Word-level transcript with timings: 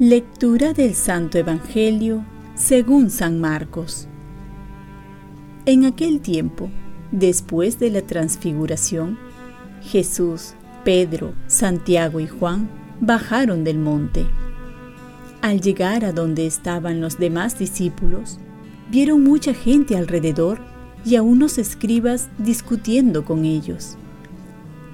Lectura 0.00 0.74
del 0.74 0.94
Santo 0.94 1.38
Evangelio 1.38 2.24
según 2.54 3.10
San 3.10 3.40
Marcos. 3.40 4.06
En 5.66 5.84
aquel 5.84 6.20
tiempo, 6.20 6.70
después 7.10 7.80
de 7.80 7.90
la 7.90 8.02
transfiguración, 8.02 9.18
Jesús, 9.82 10.54
Pedro, 10.84 11.34
Santiago 11.48 12.20
y 12.20 12.28
Juan 12.28 12.68
bajaron 13.00 13.64
del 13.64 13.80
monte. 13.80 14.24
Al 15.42 15.60
llegar 15.60 16.04
a 16.04 16.12
donde 16.12 16.46
estaban 16.46 17.00
los 17.00 17.18
demás 17.18 17.58
discípulos, 17.58 18.38
vieron 18.90 19.22
mucha 19.22 19.54
gente 19.54 19.96
alrededor 19.96 20.60
y 21.04 21.16
a 21.16 21.22
unos 21.22 21.58
escribas 21.58 22.28
discutiendo 22.38 23.24
con 23.24 23.44
ellos. 23.44 23.96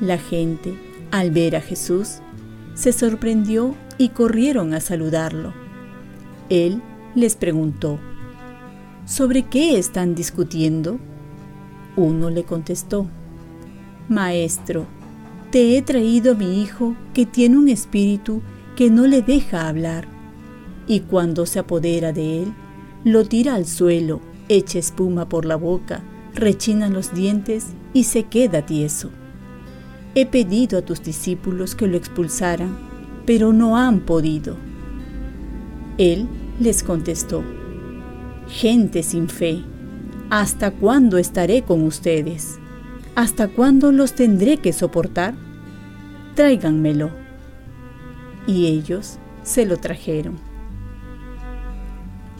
La 0.00 0.18
gente, 0.18 0.74
al 1.10 1.30
ver 1.30 1.56
a 1.56 1.60
Jesús, 1.60 2.20
se 2.74 2.92
sorprendió 2.92 3.74
y 3.98 4.10
corrieron 4.10 4.72
a 4.74 4.80
saludarlo. 4.80 5.52
Él 6.48 6.82
les 7.14 7.36
preguntó, 7.36 7.98
¿sobre 9.04 9.42
qué 9.42 9.78
están 9.78 10.14
discutiendo? 10.14 10.98
Uno 11.96 12.30
le 12.30 12.44
contestó, 12.44 13.08
Maestro, 14.08 14.86
te 15.50 15.76
he 15.76 15.82
traído 15.82 16.32
a 16.32 16.36
mi 16.36 16.62
hijo 16.62 16.94
que 17.12 17.26
tiene 17.26 17.58
un 17.58 17.68
espíritu 17.68 18.42
que 18.76 18.88
no 18.88 19.06
le 19.06 19.20
deja 19.20 19.68
hablar, 19.68 20.06
y 20.86 21.00
cuando 21.00 21.44
se 21.44 21.58
apodera 21.58 22.12
de 22.12 22.44
él, 22.44 22.54
lo 23.04 23.24
tira 23.24 23.54
al 23.54 23.66
suelo, 23.66 24.20
echa 24.48 24.78
espuma 24.78 25.28
por 25.28 25.44
la 25.44 25.56
boca, 25.56 26.02
rechina 26.34 26.88
los 26.88 27.14
dientes 27.14 27.68
y 27.92 28.04
se 28.04 28.24
queda 28.24 28.66
tieso. 28.66 29.10
He 30.14 30.26
pedido 30.26 30.78
a 30.78 30.82
tus 30.82 31.02
discípulos 31.02 31.74
que 31.74 31.86
lo 31.86 31.96
expulsaran 31.96 32.90
pero 33.30 33.52
no 33.52 33.76
han 33.76 34.00
podido. 34.00 34.56
Él 35.98 36.26
les 36.58 36.82
contestó, 36.82 37.44
Gente 38.48 39.04
sin 39.04 39.28
fe, 39.28 39.62
¿hasta 40.30 40.72
cuándo 40.72 41.16
estaré 41.16 41.62
con 41.62 41.84
ustedes? 41.84 42.58
¿Hasta 43.14 43.46
cuándo 43.46 43.92
los 43.92 44.14
tendré 44.14 44.56
que 44.56 44.72
soportar? 44.72 45.34
Tráiganmelo. 46.34 47.10
Y 48.48 48.66
ellos 48.66 49.20
se 49.44 49.64
lo 49.64 49.76
trajeron. 49.76 50.49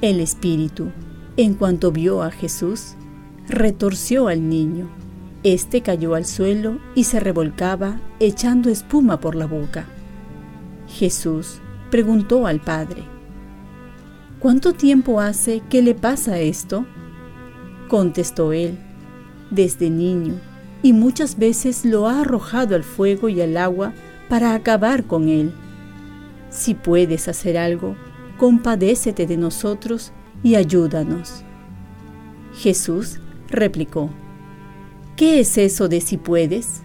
El 0.03 0.21
espíritu, 0.21 0.93
en 1.37 1.53
cuanto 1.53 1.93
vio 1.93 2.23
a 2.23 2.31
Jesús, 2.31 2.95
retorció 3.47 4.29
al 4.29 4.49
niño. 4.49 4.89
Este 5.43 5.83
cayó 5.83 6.15
al 6.15 6.25
suelo 6.25 6.79
y 6.95 7.05
se 7.05 7.21
revolcaba, 7.21 8.01
echando 8.19 8.71
espuma 8.71 9.21
por 9.21 9.35
la 9.35 9.47
boca. 9.47 9.85
Jesús 10.89 11.61
preguntó 11.91 12.47
al 12.47 12.61
Padre, 12.61 13.03
¿Cuánto 14.39 14.73
tiempo 14.73 15.21
hace 15.21 15.61
que 15.69 15.83
le 15.83 15.95
pasa 15.95 16.39
esto? 16.39 16.87
Contestó 17.89 18.55
él, 18.55 18.79
desde 19.51 19.91
niño, 19.91 20.41
y 20.83 20.95
muchas 20.95 21.39
veces 21.39 21.85
lo 21.85 22.09
ha 22.09 22.23
arrojado 22.23 22.75
al 22.75 22.85
fuego 22.85 23.29
y 23.29 23.43
al 23.43 23.59
agua 23.59 23.93
para 24.31 24.55
acabar 24.55 25.05
con 25.05 25.29
él. 25.29 25.53
Si 26.49 26.73
puedes 26.73 27.29
hacer 27.29 27.59
algo, 27.59 27.97
compadécete 28.41 29.27
de 29.27 29.37
nosotros 29.37 30.13
y 30.43 30.55
ayúdanos. 30.55 31.45
Jesús 32.55 33.21
replicó, 33.51 34.09
¿qué 35.15 35.41
es 35.41 35.59
eso 35.59 35.89
de 35.89 36.01
si 36.01 36.17
puedes? 36.17 36.81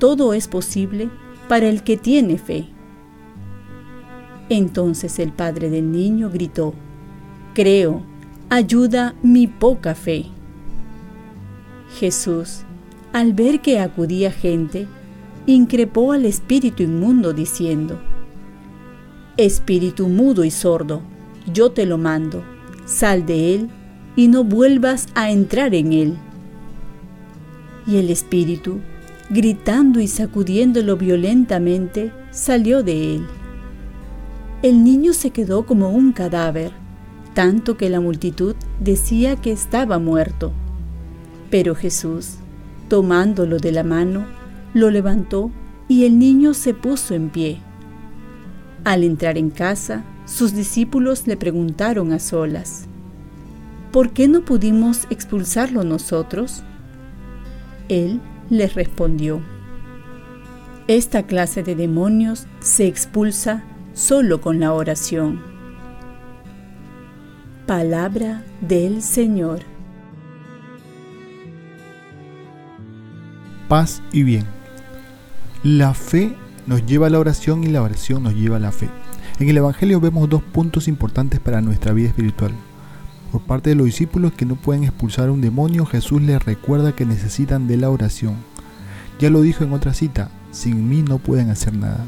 Todo 0.00 0.34
es 0.34 0.48
posible 0.48 1.10
para 1.48 1.68
el 1.68 1.84
que 1.84 1.96
tiene 1.96 2.38
fe. 2.38 2.66
Entonces 4.48 5.20
el 5.20 5.30
padre 5.30 5.70
del 5.70 5.92
niño 5.92 6.28
gritó, 6.28 6.74
Creo, 7.54 8.02
ayuda 8.50 9.14
mi 9.22 9.46
poca 9.46 9.94
fe. 9.94 10.26
Jesús, 12.00 12.62
al 13.12 13.32
ver 13.32 13.60
que 13.60 13.78
acudía 13.78 14.32
gente, 14.32 14.88
increpó 15.46 16.10
al 16.10 16.24
espíritu 16.24 16.82
inmundo 16.82 17.32
diciendo, 17.32 18.00
Espíritu 19.36 20.08
mudo 20.08 20.44
y 20.44 20.50
sordo, 20.50 21.02
yo 21.52 21.72
te 21.72 21.86
lo 21.86 21.98
mando, 21.98 22.42
sal 22.86 23.26
de 23.26 23.54
él 23.54 23.70
y 24.16 24.28
no 24.28 24.44
vuelvas 24.44 25.08
a 25.14 25.30
entrar 25.30 25.74
en 25.74 25.92
él. 25.92 26.14
Y 27.86 27.96
el 27.96 28.10
espíritu, 28.10 28.80
gritando 29.30 30.00
y 30.00 30.08
sacudiéndolo 30.08 30.96
violentamente, 30.96 32.12
salió 32.30 32.82
de 32.82 33.16
él 33.16 33.26
el 34.64 34.82
niño 34.82 35.12
se 35.12 35.28
quedó 35.28 35.66
como 35.66 35.90
un 35.90 36.12
cadáver, 36.12 36.72
tanto 37.34 37.76
que 37.76 37.90
la 37.90 38.00
multitud 38.00 38.56
decía 38.80 39.36
que 39.36 39.52
estaba 39.52 39.98
muerto. 39.98 40.52
Pero 41.50 41.74
Jesús, 41.74 42.36
tomándolo 42.88 43.58
de 43.58 43.72
la 43.72 43.84
mano, 43.84 44.24
lo 44.72 44.90
levantó 44.90 45.50
y 45.86 46.06
el 46.06 46.18
niño 46.18 46.54
se 46.54 46.72
puso 46.72 47.12
en 47.12 47.28
pie. 47.28 47.60
Al 48.84 49.02
entrar 49.02 49.38
en 49.38 49.50
casa, 49.50 50.04
sus 50.26 50.54
discípulos 50.54 51.26
le 51.26 51.36
preguntaron 51.38 52.12
a 52.12 52.18
solas, 52.18 52.84
¿por 53.92 54.10
qué 54.10 54.28
no 54.28 54.44
pudimos 54.44 55.06
expulsarlo 55.08 55.84
nosotros? 55.84 56.62
Él 57.88 58.20
les 58.50 58.74
respondió, 58.74 59.40
esta 60.86 61.22
clase 61.22 61.62
de 61.62 61.74
demonios 61.74 62.46
se 62.60 62.86
expulsa 62.86 63.64
solo 63.94 64.42
con 64.42 64.60
la 64.60 64.74
oración. 64.74 65.40
Palabra 67.66 68.44
del 68.60 69.00
Señor. 69.00 69.60
Paz 73.66 74.02
y 74.12 74.24
bien. 74.24 74.44
La 75.62 75.94
fe 75.94 76.36
nos 76.66 76.86
lleva 76.86 77.08
a 77.08 77.10
la 77.10 77.18
oración 77.18 77.64
y 77.64 77.68
la 77.68 77.82
oración 77.82 78.22
nos 78.22 78.34
lleva 78.34 78.56
a 78.56 78.60
la 78.60 78.72
fe. 78.72 78.88
En 79.38 79.48
el 79.48 79.56
Evangelio 79.56 80.00
vemos 80.00 80.28
dos 80.28 80.42
puntos 80.42 80.88
importantes 80.88 81.40
para 81.40 81.60
nuestra 81.60 81.92
vida 81.92 82.08
espiritual. 82.08 82.52
Por 83.32 83.42
parte 83.42 83.70
de 83.70 83.76
los 83.76 83.86
discípulos 83.86 84.32
que 84.32 84.46
no 84.46 84.54
pueden 84.54 84.84
expulsar 84.84 85.28
a 85.28 85.32
un 85.32 85.40
demonio, 85.40 85.86
Jesús 85.86 86.22
les 86.22 86.44
recuerda 86.44 86.94
que 86.94 87.04
necesitan 87.04 87.66
de 87.66 87.76
la 87.76 87.90
oración. 87.90 88.36
Ya 89.18 89.30
lo 89.30 89.42
dijo 89.42 89.64
en 89.64 89.72
otra 89.72 89.92
cita, 89.92 90.30
sin 90.52 90.88
mí 90.88 91.02
no 91.02 91.18
pueden 91.18 91.50
hacer 91.50 91.76
nada. 91.76 92.06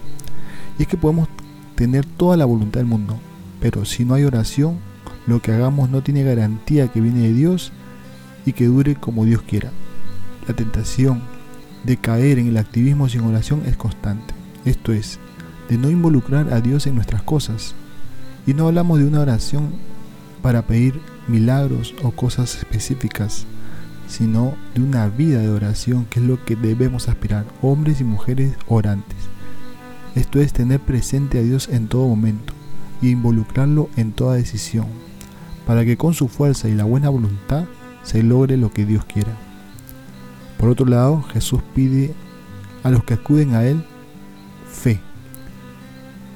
Y 0.78 0.82
es 0.82 0.88
que 0.88 0.96
podemos 0.96 1.28
tener 1.74 2.06
toda 2.06 2.36
la 2.36 2.44
voluntad 2.44 2.80
del 2.80 2.86
mundo, 2.86 3.18
pero 3.60 3.84
si 3.84 4.04
no 4.04 4.14
hay 4.14 4.24
oración, 4.24 4.78
lo 5.26 5.42
que 5.42 5.52
hagamos 5.52 5.90
no 5.90 6.02
tiene 6.02 6.22
garantía 6.22 6.88
que 6.88 7.00
viene 7.00 7.22
de 7.22 7.32
Dios 7.32 7.72
y 8.44 8.52
que 8.52 8.66
dure 8.66 8.94
como 8.94 9.24
Dios 9.24 9.42
quiera. 9.42 9.72
La 10.46 10.54
tentación 10.54 11.22
de 11.84 11.96
caer 11.96 12.38
en 12.38 12.48
el 12.48 12.56
activismo 12.56 13.08
sin 13.08 13.22
oración 13.22 13.62
es 13.66 13.76
constante, 13.76 14.34
esto 14.66 14.92
es, 14.92 15.18
de 15.68 15.78
no 15.78 15.90
involucrar 15.90 16.52
a 16.52 16.60
Dios 16.60 16.86
en 16.86 16.94
nuestras 16.94 17.22
cosas. 17.22 17.74
Y 18.46 18.54
no 18.54 18.68
hablamos 18.68 18.98
de 18.98 19.06
una 19.06 19.20
oración 19.20 19.70
para 20.42 20.62
pedir 20.62 21.00
milagros 21.26 21.94
o 22.02 22.10
cosas 22.10 22.56
específicas, 22.56 23.46
sino 24.08 24.54
de 24.74 24.82
una 24.82 25.08
vida 25.08 25.40
de 25.40 25.48
oración 25.48 26.06
que 26.08 26.20
es 26.20 26.26
lo 26.26 26.44
que 26.44 26.54
debemos 26.54 27.08
aspirar, 27.08 27.44
hombres 27.62 28.00
y 28.00 28.04
mujeres 28.04 28.54
orantes. 28.68 29.16
Esto 30.14 30.40
es 30.40 30.52
tener 30.52 30.80
presente 30.80 31.38
a 31.38 31.42
Dios 31.42 31.68
en 31.68 31.88
todo 31.88 32.06
momento 32.06 32.52
y 33.02 33.10
involucrarlo 33.10 33.90
en 33.96 34.12
toda 34.12 34.36
decisión, 34.36 34.86
para 35.66 35.84
que 35.84 35.96
con 35.96 36.14
su 36.14 36.28
fuerza 36.28 36.68
y 36.68 36.74
la 36.74 36.84
buena 36.84 37.08
voluntad 37.08 37.64
se 38.02 38.22
logre 38.22 38.56
lo 38.56 38.72
que 38.72 38.86
Dios 38.86 39.04
quiera. 39.04 39.36
Por 40.58 40.68
otro 40.70 40.86
lado, 40.86 41.22
Jesús 41.32 41.60
pide 41.74 42.14
a 42.82 42.90
los 42.90 43.04
que 43.04 43.14
acuden 43.14 43.54
a 43.54 43.64
Él. 43.64 43.84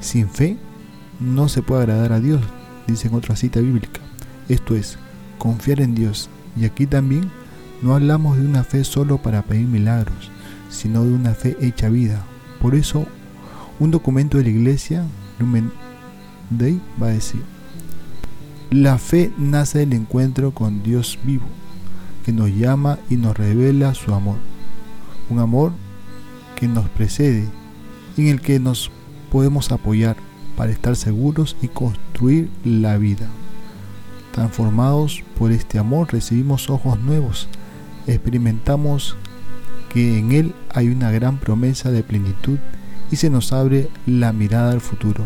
Sin 0.00 0.28
fe 0.28 0.56
no 1.20 1.48
se 1.48 1.62
puede 1.62 1.82
agradar 1.82 2.12
a 2.12 2.20
Dios, 2.20 2.40
dice 2.86 3.08
en 3.08 3.14
otra 3.14 3.36
cita 3.36 3.60
bíblica. 3.60 4.00
Esto 4.48 4.74
es, 4.74 4.98
confiar 5.38 5.80
en 5.80 5.94
Dios. 5.94 6.30
Y 6.56 6.64
aquí 6.64 6.86
también 6.86 7.30
no 7.82 7.94
hablamos 7.94 8.36
de 8.36 8.46
una 8.46 8.64
fe 8.64 8.84
solo 8.84 9.18
para 9.18 9.42
pedir 9.42 9.66
milagros, 9.66 10.30
sino 10.70 11.04
de 11.04 11.12
una 11.12 11.34
fe 11.34 11.56
hecha 11.60 11.88
vida. 11.88 12.24
Por 12.60 12.74
eso 12.74 13.06
un 13.78 13.90
documento 13.90 14.38
de 14.38 14.44
la 14.44 14.50
iglesia, 14.50 15.04
Lumen 15.38 15.70
Dei, 16.50 16.80
va 17.00 17.08
a 17.08 17.12
decir, 17.12 17.42
la 18.70 18.98
fe 18.98 19.32
nace 19.38 19.80
del 19.80 19.94
encuentro 19.94 20.52
con 20.52 20.82
Dios 20.82 21.18
vivo, 21.24 21.46
que 22.24 22.32
nos 22.32 22.50
llama 22.50 22.98
y 23.08 23.16
nos 23.16 23.36
revela 23.36 23.94
su 23.94 24.14
amor. 24.14 24.36
Un 25.28 25.38
amor 25.38 25.72
que 26.56 26.68
nos 26.68 26.88
precede, 26.90 27.48
en 28.16 28.28
el 28.28 28.40
que 28.40 28.60
nos 28.60 28.90
podemos 29.30 29.70
apoyar 29.72 30.16
para 30.56 30.72
estar 30.72 30.96
seguros 30.96 31.56
y 31.62 31.68
construir 31.68 32.50
la 32.64 32.98
vida. 32.98 33.28
Transformados 34.32 35.22
por 35.38 35.52
este 35.52 35.78
amor 35.78 36.12
recibimos 36.12 36.70
ojos 36.70 36.98
nuevos, 37.00 37.48
experimentamos 38.06 39.16
que 39.92 40.18
en 40.18 40.32
Él 40.32 40.54
hay 40.72 40.88
una 40.88 41.10
gran 41.10 41.38
promesa 41.38 41.90
de 41.90 42.02
plenitud 42.02 42.58
y 43.10 43.16
se 43.16 43.30
nos 43.30 43.52
abre 43.52 43.88
la 44.06 44.32
mirada 44.32 44.72
al 44.72 44.80
futuro. 44.80 45.24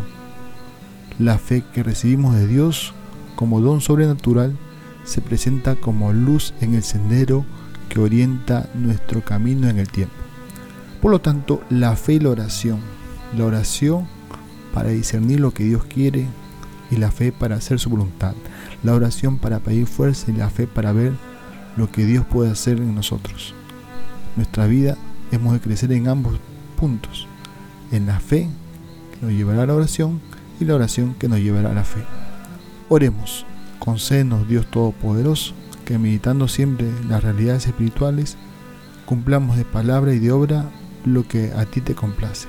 La 1.18 1.38
fe 1.38 1.62
que 1.72 1.82
recibimos 1.82 2.34
de 2.34 2.46
Dios 2.46 2.94
como 3.36 3.60
don 3.60 3.80
sobrenatural 3.80 4.56
se 5.04 5.20
presenta 5.20 5.76
como 5.76 6.12
luz 6.12 6.54
en 6.60 6.74
el 6.74 6.82
sendero 6.82 7.44
que 7.88 8.00
orienta 8.00 8.68
nuestro 8.74 9.22
camino 9.22 9.68
en 9.68 9.78
el 9.78 9.88
tiempo. 9.88 10.14
Por 11.02 11.10
lo 11.10 11.20
tanto, 11.20 11.60
la 11.68 11.94
fe 11.96 12.14
y 12.14 12.20
la 12.20 12.30
oración, 12.30 12.80
la 13.36 13.44
oración 13.44 14.06
para 14.72 14.90
discernir 14.90 15.40
lo 15.40 15.52
que 15.52 15.64
Dios 15.64 15.84
quiere 15.84 16.26
y 16.90 16.96
la 16.96 17.10
fe 17.10 17.32
para 17.32 17.56
hacer 17.56 17.78
su 17.78 17.90
voluntad, 17.90 18.34
la 18.82 18.94
oración 18.94 19.38
para 19.38 19.60
pedir 19.60 19.86
fuerza 19.86 20.30
y 20.30 20.34
la 20.34 20.50
fe 20.50 20.66
para 20.66 20.92
ver 20.92 21.12
lo 21.76 21.90
que 21.90 22.04
Dios 22.04 22.24
puede 22.24 22.50
hacer 22.50 22.78
en 22.78 22.94
nosotros. 22.94 23.54
Nuestra 24.36 24.66
vida 24.66 24.96
hemos 25.32 25.52
de 25.52 25.60
crecer 25.60 25.92
en 25.92 26.08
ambos 26.08 26.38
puntos, 26.78 27.26
en 27.92 28.06
la 28.06 28.20
fe 28.20 28.48
que 29.12 29.26
nos 29.26 29.34
llevará 29.34 29.62
a 29.62 29.66
la 29.66 29.74
oración 29.74 30.20
y 30.60 30.64
la 30.64 30.74
oración 30.74 31.14
que 31.14 31.28
nos 31.28 31.40
llevará 31.40 31.70
a 31.70 31.74
la 31.74 31.84
fe. 31.84 32.02
Oremos, 32.88 33.46
concédenos 33.78 34.48
Dios 34.48 34.66
Todopoderoso, 34.66 35.54
que 35.84 35.98
meditando 35.98 36.48
siempre 36.48 36.90
las 37.08 37.22
realidades 37.22 37.66
espirituales, 37.66 38.36
cumplamos 39.04 39.56
de 39.56 39.64
palabra 39.64 40.14
y 40.14 40.18
de 40.18 40.32
obra 40.32 40.70
lo 41.04 41.26
que 41.26 41.52
a 41.52 41.66
ti 41.66 41.80
te 41.80 41.94
complace. 41.94 42.48